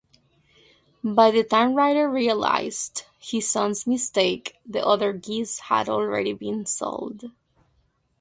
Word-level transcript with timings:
By 1.03 1.29
the 1.29 1.43
time 1.43 1.75
Ryder 1.75 2.09
realized 2.09 3.03
his 3.19 3.53
mistake, 3.85 4.57
the 4.65 4.83
other 4.83 5.13
geese 5.13 5.59
had 5.59 5.89
already 5.89 6.33
been 6.33 6.65
sold. 6.65 7.25